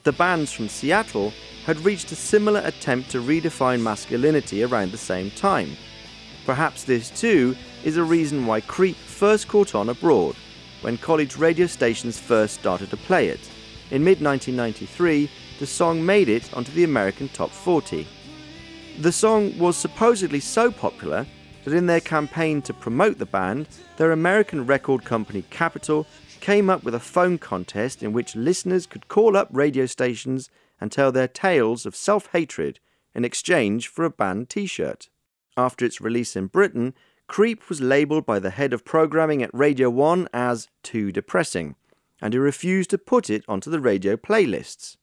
[0.09, 1.35] The bands from Seattle
[1.67, 5.77] had reached a similar attempt to redefine masculinity around the same time.
[6.47, 10.35] Perhaps this too is a reason why Creep first caught on abroad,
[10.81, 13.51] when college radio stations first started to play it.
[13.91, 18.07] In mid 1993, the song made it onto the American Top 40.
[19.01, 21.27] The song was supposedly so popular
[21.65, 23.69] that in their campaign to promote the band,
[23.99, 26.07] their American record company Capitol
[26.41, 30.91] came up with a phone contest in which listeners could call up radio stations and
[30.91, 32.81] tell their tales of self hatred
[33.15, 35.09] in exchange for a band t shirt.
[35.57, 36.95] After its release in Britain,
[37.27, 41.75] Creep was labelled by the head of programming at Radio 1 as too depressing,
[42.23, 44.97] and he refused to put it onto the radio playlists.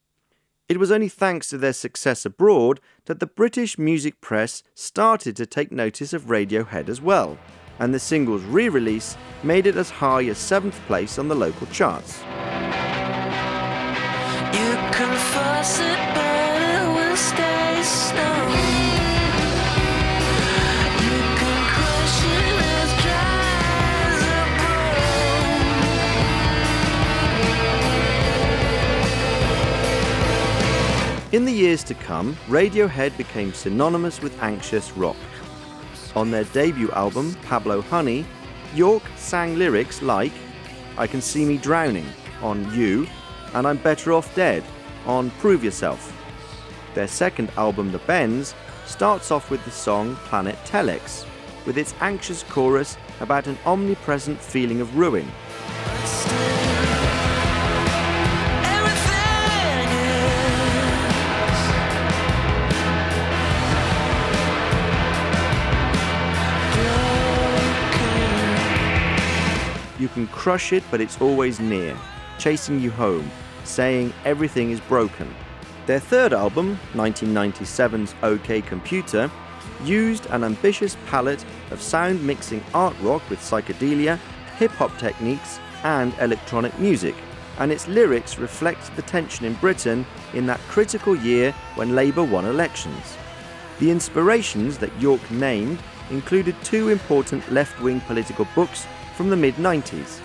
[0.68, 5.46] It was only thanks to their success abroad that the British music press started to
[5.46, 7.38] take notice of Radiohead as well,
[7.80, 11.68] and the single's re release made it as high as seventh place on the local
[11.68, 12.22] charts.
[14.54, 15.16] You can
[15.80, 18.48] it, but it will stay snow.
[21.04, 23.48] You can crush it as dry
[24.08, 24.22] as
[31.32, 35.18] a In the years to come, Radiohead became synonymous with anxious rock.
[36.16, 38.26] On their debut album, Pablo Honey,
[38.74, 40.32] Yorke sang lyrics like
[40.98, 42.08] I Can See Me Drowning
[42.42, 43.06] on You
[43.54, 44.64] and I'm Better Off Dead
[45.06, 46.14] on Prove Yourself.
[46.94, 48.56] Their second album, The Bends,
[48.86, 51.26] starts off with the song Planet Telex,
[51.66, 55.28] with its anxious chorus about an omnipresent feeling of ruin.
[70.06, 71.98] You can crush it, but it's always near.
[72.38, 73.32] chasing you home,
[73.64, 75.28] saying everything is broken.
[75.88, 79.32] Their third album, 1997's OK Computer,
[79.84, 84.20] used an ambitious palette of sound mixing art rock with psychedelia,
[84.58, 87.16] hip hop techniques, and electronic music,
[87.58, 92.46] and its lyrics reflect the tension in Britain in that critical year when Labour won
[92.46, 93.18] elections.
[93.80, 95.80] The inspirations that Yorke named
[96.12, 98.86] included two important left wing political books
[99.16, 100.20] from the mid 90s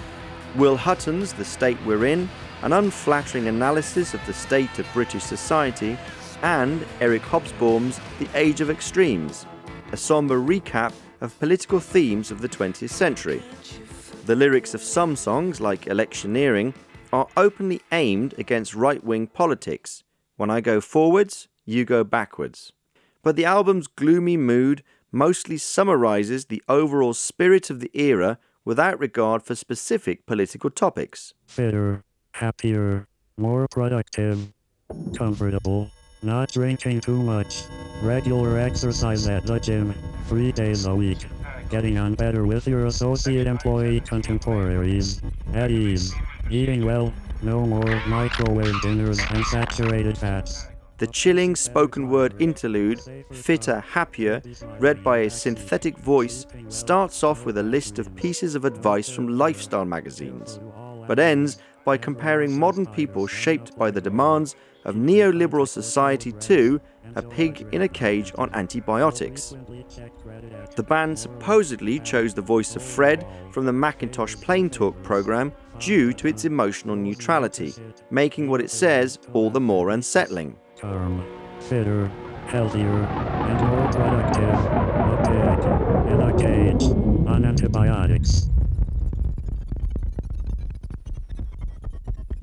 [0.56, 2.28] Will Hutton's The State We're In,
[2.62, 5.96] an unflattering analysis of the state of British society,
[6.42, 9.46] and Eric Hobsbawm's The Age of Extremes,
[9.92, 13.42] a somber recap of political themes of the 20th century.
[14.26, 16.74] The lyrics of some songs, like Electioneering,
[17.12, 20.02] are openly aimed against right wing politics.
[20.36, 22.72] When I go forwards, you go backwards.
[23.22, 24.82] But the album's gloomy mood
[25.12, 31.34] mostly summarizes the overall spirit of the era without regard for specific political topics.
[31.46, 32.02] Fitter,
[32.32, 33.06] happier,
[33.36, 34.52] more productive,
[35.16, 35.90] comfortable,
[36.22, 37.62] not drinking too much,
[38.02, 39.94] regular exercise at the gym,
[40.26, 41.18] three days a week,
[41.70, 45.22] getting on better with your associate employee contemporaries,
[45.54, 46.14] at ease,
[46.50, 50.66] eating well, no more microwave dinners and saturated fats.
[51.00, 53.00] The chilling spoken word interlude,
[53.32, 54.42] Fitter, Happier,
[54.78, 59.38] read by a synthetic voice, starts off with a list of pieces of advice from
[59.38, 60.60] lifestyle magazines,
[61.08, 66.78] but ends by comparing modern people shaped by the demands of neoliberal society to
[67.16, 69.56] a pig in a cage on antibiotics.
[70.76, 76.12] The band supposedly chose the voice of Fred from the Macintosh Plain Talk program due
[76.12, 77.72] to its emotional neutrality,
[78.10, 80.58] making what it says all the more unsettling.
[80.80, 82.08] Fitter,
[82.46, 84.58] healthier, and more productive.
[85.26, 85.60] Pig
[86.10, 86.84] in a cage
[87.28, 88.48] on antibiotics.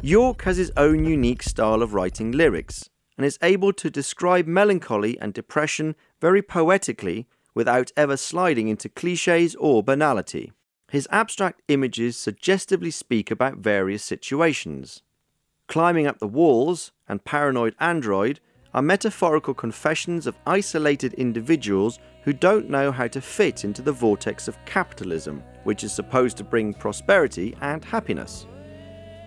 [0.01, 5.19] Yorke has his own unique style of writing lyrics and is able to describe melancholy
[5.19, 10.51] and depression very poetically without ever sliding into cliches or banality.
[10.91, 15.01] His abstract images suggestively speak about various situations.
[15.67, 18.39] Climbing Up the Walls and Paranoid Android
[18.73, 24.47] are metaphorical confessions of isolated individuals who don't know how to fit into the vortex
[24.47, 28.47] of capitalism, which is supposed to bring prosperity and happiness.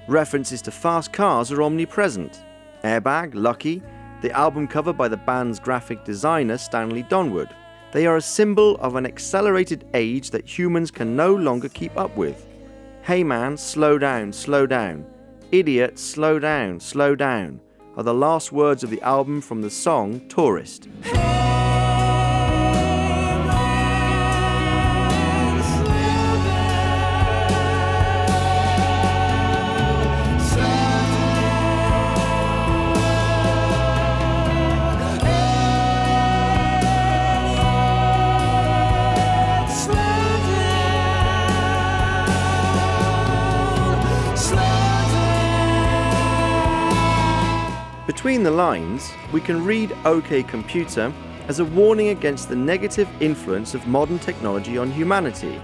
[0.08, 2.42] References to fast cars are omnipresent.
[2.84, 3.82] Airbag, Lucky,
[4.22, 7.54] the album cover by the band's graphic designer Stanley Donwood.
[7.92, 12.16] They are a symbol of an accelerated age that humans can no longer keep up
[12.16, 12.46] with.
[13.02, 15.04] Hey man, slow down, slow down.
[15.52, 17.60] Idiot, slow down, slow down
[17.96, 20.86] are the last words of the album from the song Tourist.
[48.30, 51.12] Between the lines, we can read OK Computer
[51.48, 55.60] as a warning against the negative influence of modern technology on humanity.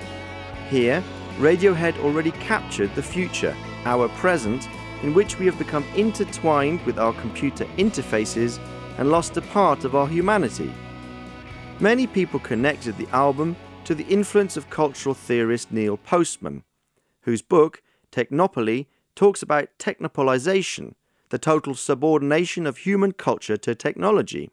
[0.69, 1.01] Here,
[1.39, 3.55] Radiohead already captured the future,
[3.85, 4.69] our present,
[5.05, 8.59] in which we have become intertwined with our computer interfaces
[8.99, 10.75] and lost a part of our humanity.
[11.79, 13.55] Many people connected the album
[13.85, 16.64] to the influence of cultural theorist Neil Postman,
[17.21, 20.95] whose book, Technopoly, talks about technopolization
[21.31, 24.51] the total subordination of human culture to technology.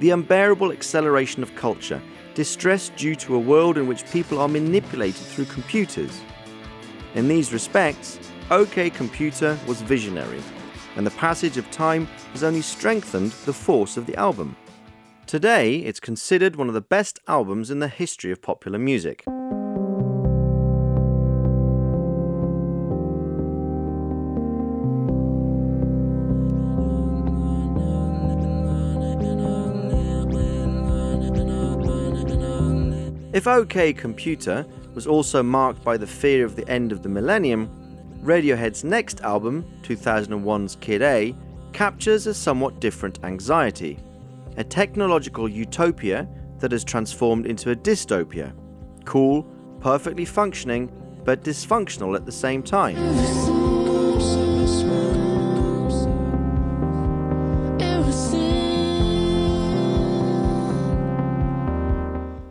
[0.00, 2.00] The unbearable acceleration of culture,
[2.34, 6.22] distress due to a world in which people are manipulated through computers.
[7.14, 8.18] In these respects,
[8.50, 10.42] OK Computer was visionary,
[10.96, 14.56] and the passage of time has only strengthened the force of the album.
[15.30, 19.22] Today, it's considered one of the best albums in the history of popular music.
[33.32, 37.70] If OK Computer was also marked by the fear of the end of the millennium,
[38.24, 41.36] Radiohead's next album, 2001's Kid A,
[41.72, 43.96] captures a somewhat different anxiety
[44.56, 46.28] a technological utopia
[46.58, 48.52] that has transformed into a dystopia.
[49.04, 49.42] Cool,
[49.80, 50.90] perfectly functioning,
[51.24, 52.96] but dysfunctional at the same time.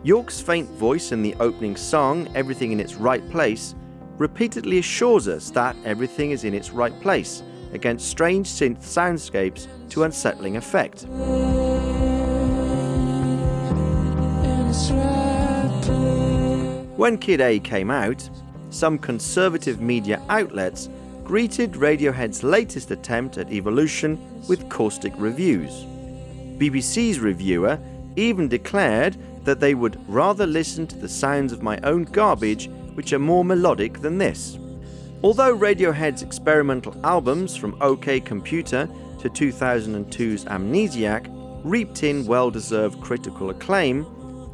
[0.02, 3.74] Yorke's faint voice in the opening song, Everything in Its Right Place,
[4.16, 7.42] repeatedly assures us that everything is in its right place
[7.72, 11.06] against strange synth soundscapes to unsettling effect.
[17.00, 18.28] When Kid A came out,
[18.68, 20.90] some conservative media outlets
[21.24, 25.70] greeted Radiohead's latest attempt at evolution with caustic reviews.
[26.58, 27.78] BBC's reviewer
[28.16, 33.14] even declared that they would rather listen to the sounds of my own garbage, which
[33.14, 34.58] are more melodic than this.
[35.22, 38.86] Although Radiohead's experimental albums from OK Computer
[39.20, 41.30] to 2002's Amnesiac
[41.64, 44.04] reaped in well deserved critical acclaim,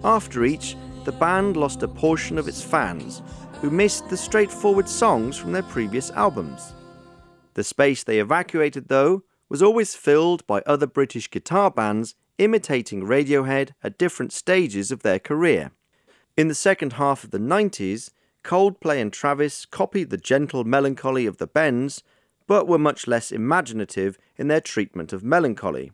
[0.04, 0.76] after each,
[1.06, 3.22] the band lost a portion of its fans
[3.60, 6.74] who missed the straightforward songs from their previous albums.
[7.54, 13.70] The space they evacuated, though, was always filled by other British guitar bands imitating Radiohead
[13.84, 15.70] at different stages of their career.
[16.36, 18.10] In the second half of the 90s,
[18.42, 22.02] Coldplay and Travis copied the gentle melancholy of the Bends,
[22.48, 25.92] but were much less imaginative in their treatment of melancholy.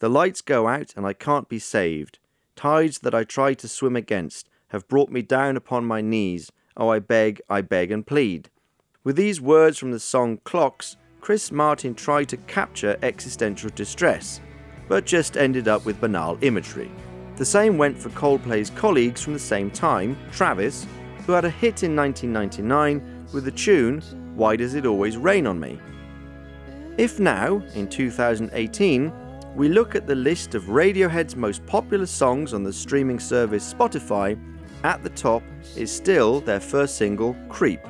[0.00, 2.18] The lights go out and I can't be saved.
[2.56, 6.50] Tides that I try to swim against have brought me down upon my knees.
[6.76, 8.48] Oh, I beg, I beg and plead.
[9.02, 14.40] With these words from the song Clocks, Chris Martin tried to capture existential distress,
[14.88, 16.90] but just ended up with banal imagery.
[17.36, 20.86] The same went for Coldplay's colleagues from the same time, Travis,
[21.26, 24.00] who had a hit in 1999 with the tune
[24.36, 25.78] Why Does It Always Rain on Me?
[26.96, 29.12] If now, in 2018,
[29.54, 34.38] we look at the list of Radiohead's most popular songs on the streaming service Spotify,
[34.82, 35.42] at the top
[35.76, 37.80] is still their first single, Creep.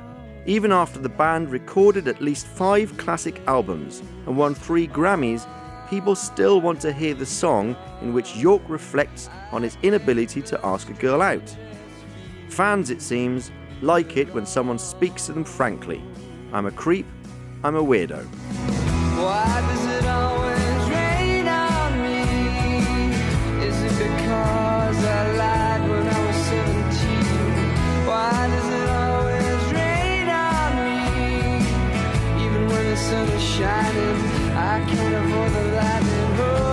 [0.47, 5.49] Even after the band recorded at least five classic albums and won three Grammys,
[5.89, 10.67] people still want to hear the song in which Yorke reflects on his inability to
[10.67, 11.57] ask a girl out.
[12.51, 13.51] Fans, it seems,
[13.81, 16.03] like it when someone speaks to them frankly.
[16.53, 17.07] I'm a creep,
[17.65, 18.29] I'm a weirdo.
[33.55, 34.17] Shining,
[34.57, 36.41] I can't avoid the lightning.
[36.41, 36.64] Oh,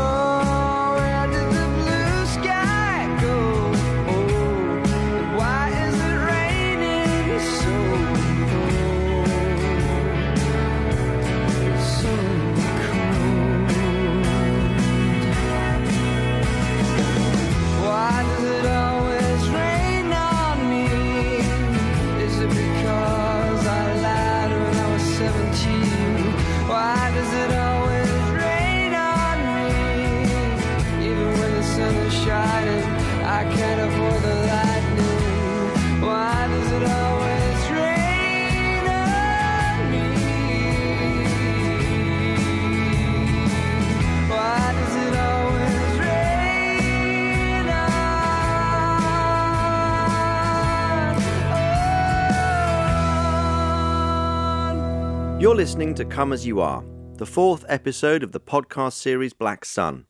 [55.62, 56.84] listening to Come As You Are,
[57.18, 60.08] the fourth episode of the podcast series Black Sun.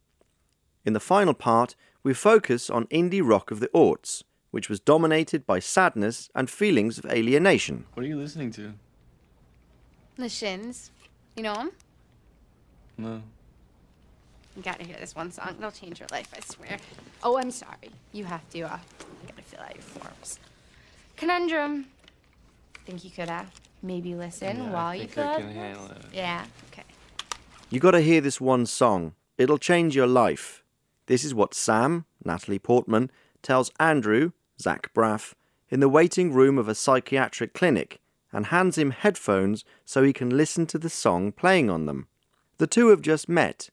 [0.86, 5.46] In the final part, we focus on indie rock of the aughts, which was dominated
[5.46, 7.84] by sadness and feelings of alienation.
[7.96, 8.76] What are you listening to?
[10.16, 10.90] The Shins.
[11.36, 11.72] You know them?
[12.98, 13.22] No.
[14.56, 15.56] You gotta hear this one song.
[15.58, 16.78] It'll change your life, I swear.
[17.24, 17.92] Oh, I'm sorry.
[18.14, 18.80] You have to, uh,
[19.22, 20.40] you gotta fill out your forms.
[21.18, 21.88] Conundrum.
[22.86, 23.44] Think you could, uh,
[23.82, 26.02] maybe listen Yeah, I while you think fill I can handle it.
[26.14, 26.84] Yeah, okay.
[27.70, 29.14] You gotta hear this one song.
[29.38, 30.64] It'll change your life.
[31.08, 33.12] This is what Sam, Natalie Portman,
[33.42, 35.34] tells Andrew, Zach Braff,
[35.70, 38.00] in the waiting room of a psychiatric clinic
[38.32, 42.08] and hands him headphones so he can listen to the song playing on them.
[42.58, 43.70] The two have just met.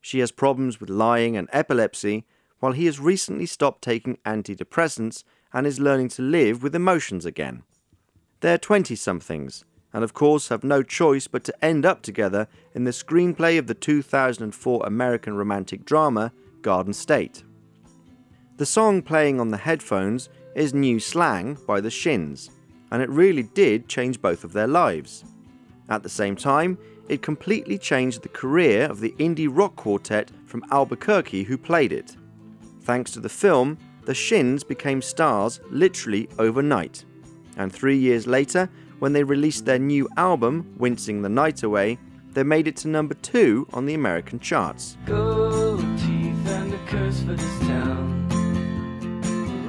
[0.00, 2.24] She has problems with lying and epilepsy,
[2.58, 7.62] while he has recently stopped taking antidepressants and is learning to live with emotions again.
[8.42, 12.82] They're 20 somethings, and of course have no choice but to end up together in
[12.82, 17.44] the screenplay of the 2004 American romantic drama Garden State.
[18.56, 22.50] The song playing on the headphones is New Slang by the Shins,
[22.90, 25.24] and it really did change both of their lives.
[25.88, 26.78] At the same time,
[27.08, 32.16] it completely changed the career of the indie rock quartet from Albuquerque who played it.
[32.82, 37.04] Thanks to the film, the Shins became stars literally overnight.
[37.56, 41.98] And three years later, when they released their new album, Wincing the Night Away,
[42.32, 44.96] they made it to number two on the American charts.
[45.04, 48.28] Gold teeth and a curse for this town.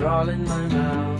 [0.02, 1.20] are all in my mouth.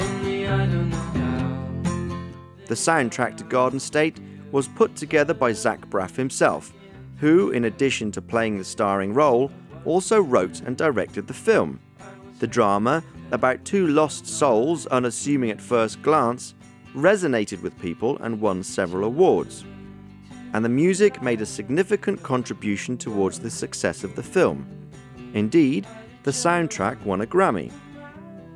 [0.00, 2.66] Only I don't know how.
[2.66, 4.20] The soundtrack to Garden State
[4.52, 6.72] was put together by Zach Braff himself,
[7.18, 9.50] who, in addition to playing the starring role,
[9.84, 11.80] also wrote and directed the film.
[12.38, 13.02] The drama,
[13.32, 16.54] about two lost souls unassuming at first glance,
[16.94, 19.64] resonated with people and won several awards.
[20.52, 24.66] And the music made a significant contribution towards the success of the film.
[25.32, 25.86] Indeed,
[26.24, 27.72] the soundtrack won a Grammy.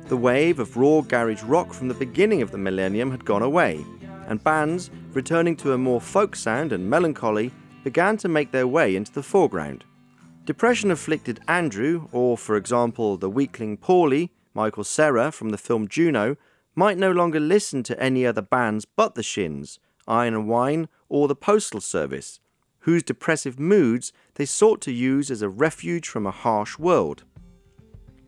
[0.07, 3.83] The wave of raw garage rock from the beginning of the millennium had gone away,
[4.27, 7.51] and bands, returning to a more folk sound and melancholy,
[7.83, 9.83] began to make their way into the foreground.
[10.45, 16.35] Depression afflicted Andrew, or for example, the weakling Paulie, Michael Cera from the film Juno,
[16.73, 19.77] might no longer listen to any other bands but the Shins,
[20.07, 22.39] Iron and Wine, or the Postal Service,
[22.79, 27.23] whose depressive moods they sought to use as a refuge from a harsh world.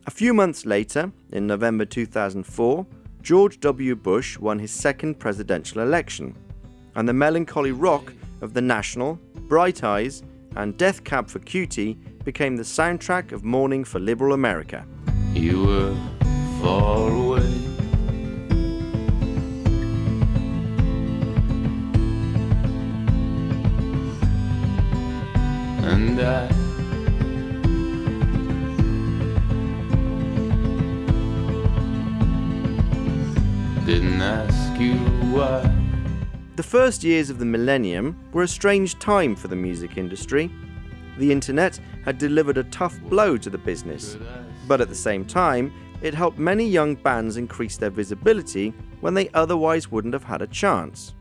[0.05, 2.85] A few months later, in November 2004,
[3.23, 3.95] George W.
[3.95, 6.35] Bush won his second presidential election,
[6.93, 9.15] and the melancholy rock of The National,
[9.47, 10.21] Bright Eyes,
[10.57, 14.85] and Death Cab for Cutie became the soundtrack of mourning for liberal America.
[15.33, 15.95] You were
[16.61, 17.53] far away.
[25.81, 26.47] And I
[33.85, 34.95] didn't ask you
[35.33, 35.63] why.
[36.57, 40.51] The first years of the millennium were a strange time for the music industry.
[41.17, 44.17] The internet had delivered a tough blow to the business,
[44.69, 49.27] but at the same time, it helped many young bands increase their visibility when they
[49.29, 51.15] otherwise wouldn't have had a chance.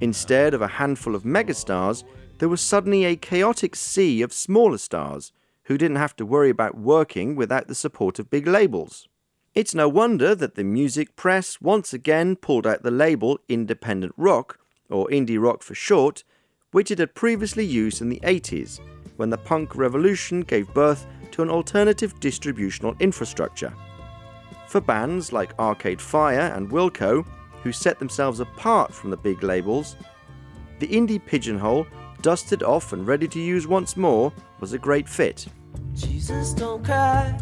[0.00, 2.02] Instead of a handful of megastars,
[2.38, 5.32] there was suddenly a chaotic sea of smaller stars
[5.64, 9.06] who didn't have to worry about working without the support of big labels.
[9.54, 14.58] It's no wonder that the music press once again pulled out the label independent rock,
[14.88, 16.24] or indie rock for short,
[16.72, 18.80] which it had previously used in the 80s,
[19.16, 21.06] when the punk revolution gave birth
[21.42, 23.72] an alternative distributional infrastructure.
[24.68, 27.26] For bands like Arcade Fire and Wilco,
[27.62, 29.96] who set themselves apart from the big labels,
[30.78, 31.86] the indie pigeonhole,
[32.22, 35.46] dusted off and ready to use once more, was a great fit.
[35.94, 37.38] Jesus, don't cry.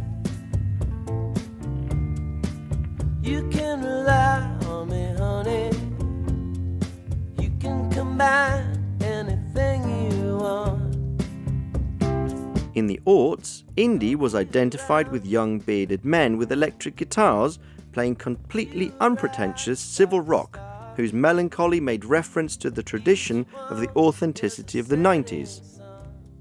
[3.23, 5.71] You can rely on me, honey.
[7.39, 8.29] You can combine
[8.59, 8.68] anything
[12.79, 17.59] In the aughts, indie was identified with young bearded men with electric guitars
[17.91, 20.61] playing completely unpretentious civil rock,
[20.95, 25.81] whose melancholy made reference to the tradition of the authenticity of the 90s.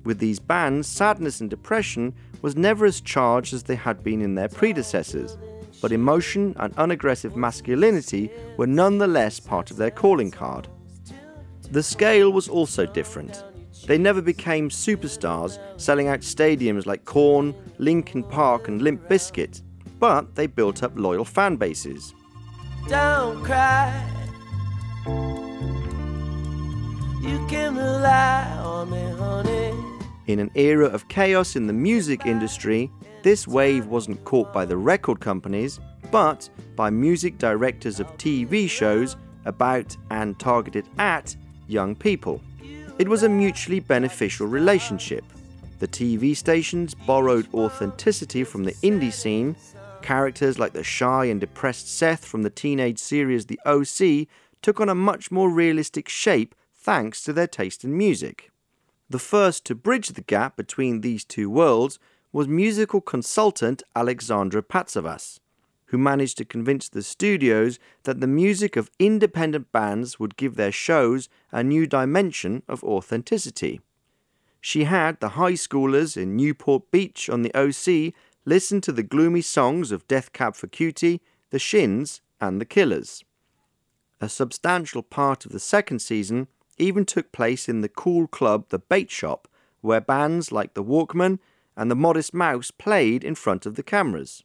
[0.04, 2.14] With these bands, sadness and depression
[2.44, 5.40] was never as charged as they had been in their predecessors,
[5.82, 10.68] but emotion and unaggressive masculinity were nonetheless part of their calling card.
[11.72, 13.44] The scale was also different.
[13.88, 19.62] They never became superstars, selling out stadiums like Korn, Linkin Park, and Limp Bizkit,
[19.98, 22.14] but they built up loyal fan bases.
[22.90, 24.06] Don't cry.
[27.22, 29.74] You can rely on me, honey.
[30.28, 32.92] In an era of chaos in the music industry,
[33.24, 35.80] this wave wasn't caught by the record companies,
[36.12, 39.16] but by music directors of TV shows
[39.46, 41.36] about and targeted at
[41.68, 42.42] young people.
[43.00, 45.24] It was a mutually beneficial relationship.
[45.78, 49.56] The TV stations borrowed authenticity from the indie scene.
[50.02, 54.28] Characters like the shy and depressed Seth from the teenage series The OC
[54.64, 58.50] took on a much more realistic shape thanks to their taste in music.
[59.08, 62.00] The first to bridge the gap between these two worlds
[62.34, 65.40] was musical consultant Alexandra Patsavas,
[65.88, 70.72] who managed to convince the studios that the music of independent bands would give their
[70.72, 73.80] shows a new dimension of authenticity.
[74.60, 78.14] She had the high schoolers in Newport Beach on the OC
[78.46, 81.22] listen to the gloomy songs of Death Cab for Cutie,
[81.52, 83.24] The Shins, and The Killers.
[84.20, 88.80] A substantial part of the second season even took place in the cool club The
[88.80, 89.48] Bait Shop,
[89.82, 91.40] where bands like The Walkmen
[91.76, 94.44] and The Modest Mouse played in front of the cameras.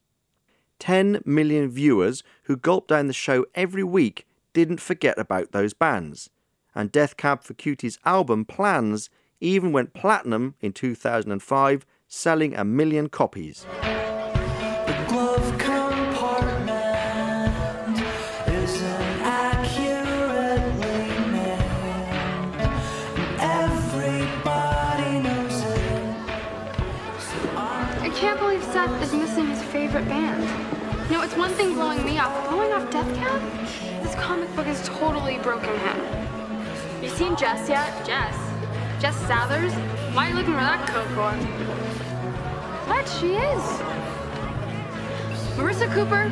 [0.82, 6.28] 10 million viewers who gulped down the show every week didn't forget about those bands,
[6.74, 9.08] and Death Cab for Cutie's album Plans
[9.40, 13.64] even went platinum in 2005, selling a million copies.
[34.62, 37.02] This book has totally broken him.
[37.02, 38.06] You seen Jess yet?
[38.06, 38.36] Jess?
[39.00, 39.72] Jess Sathers?
[40.14, 41.32] Why are you looking for that coke for?
[42.86, 43.08] What?
[43.08, 43.62] She is.
[45.56, 46.30] Marissa Cooper,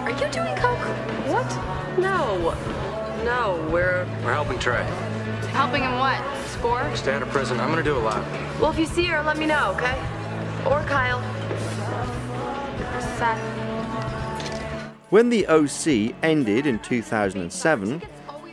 [0.00, 0.78] are you doing coke?
[1.28, 1.98] What?
[1.98, 2.54] No.
[3.24, 4.84] No, we're We're helping Trey.
[5.52, 6.24] Helping him what?
[6.46, 6.90] Score?
[6.96, 7.60] Stay out of prison.
[7.60, 8.24] I'm gonna do a lot.
[8.58, 9.98] Well, if you see her, let me know, okay?
[10.64, 11.20] Or Kyle.
[13.18, 13.67] Seth.
[15.10, 18.02] When the OC ended in 2007,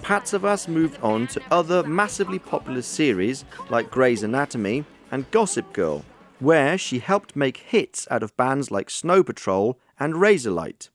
[0.02, 6.06] Patsavas moved on to other massively popular series like Grey's Anatomy and Gossip Girl,
[6.40, 10.88] where she helped make hits out of bands like Snow Patrol and Razorlight.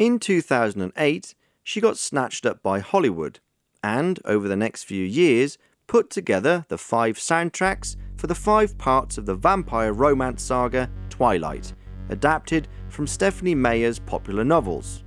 [0.00, 3.38] In 2008, she got snatched up by Hollywood
[3.80, 5.56] and, over the next few years,
[5.86, 11.74] put together the five soundtracks for the five parts of the vampire romance saga Twilight,
[12.08, 15.04] adapted from Stephenie Meyer's popular novels.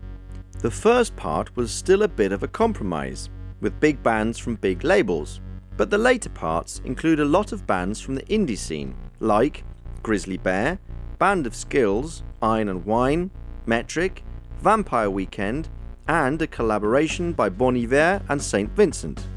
[0.59, 3.29] The first part was still a bit of a compromise,
[3.61, 5.41] with big bands from big labels,
[5.77, 9.63] but the later parts include a lot of bands from the indie scene, like
[10.01, 10.79] Grizzly Bear,
[11.19, 13.29] Band of Skulls, Iron and Wine,
[13.65, 14.23] Metric,
[14.61, 15.69] Vampire Weekend,
[16.07, 18.71] and a collaboration by Bon Iver and St.
[18.71, 19.27] Vincent.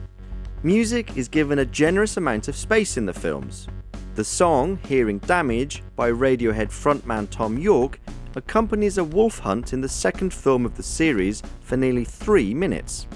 [0.62, 3.66] Music is given a generous amount of space in the films.
[4.16, 8.00] The song Hearing Damage by Radiohead frontman Thom Yorke
[8.34, 13.06] accompanies a wolf hunt in the second film of the series for nearly three minutes.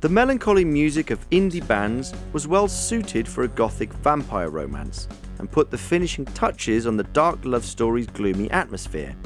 [0.00, 5.08] The melancholy music of indie bands was well suited for a gothic vampire romance
[5.38, 9.16] and put the finishing touches on the dark love story's gloomy atmosphere.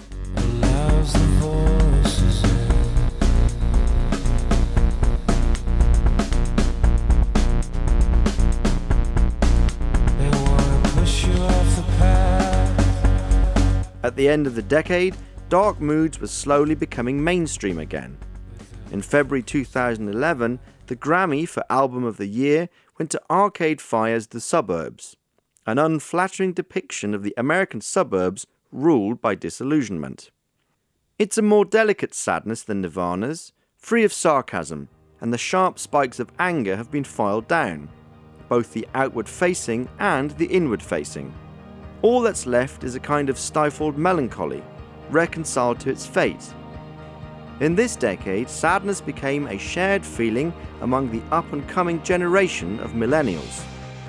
[14.03, 15.16] At the end of the decade,
[15.48, 18.18] dark moods were slowly becoming mainstream again.
[18.90, 24.40] In February 2011, the Grammy for Album of the Year went to Arcade Fire's The
[24.40, 25.16] Suburbs,
[25.66, 30.30] an unflattering depiction of the American suburbs ruled by disillusionment.
[31.18, 34.88] It's a more delicate sadness than Nirvana's, free of sarcasm,
[35.20, 37.88] and the sharp spikes of anger have been filed down,
[38.48, 41.32] both the outward facing and the inward facing.
[42.03, 44.61] All that's left is a kind of stifled melancholy,
[45.11, 46.53] reconciled to its fate.
[47.61, 52.90] In this decade, sadness became a shared feeling among the up and coming generation of
[52.92, 53.62] millennials.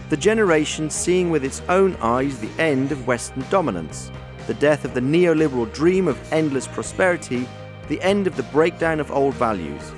[0.09, 4.09] The generation seeing with its own eyes the end of Western dominance,
[4.47, 7.47] the death of the neoliberal dream of endless prosperity,
[7.89, 9.91] the end of the breakdown of old values.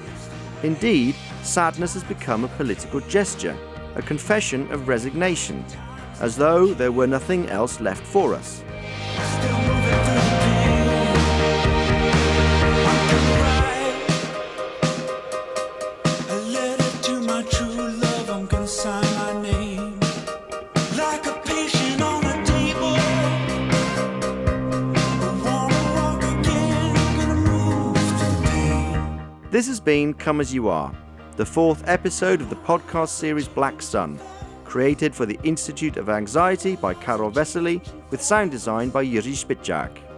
[0.64, 3.56] Indeed, sadness has become a political gesture,
[3.96, 5.64] a confession of resignation,
[6.20, 8.64] as though there were nothing else left for us.
[29.56, 30.94] This has been Come As You Are,
[31.38, 34.20] the fourth episode of the podcast series Black Sun,
[34.76, 37.80] created for the Institute of Anxiety by Karel Veselý,
[38.12, 40.15] with sound design by Jiří Špičák.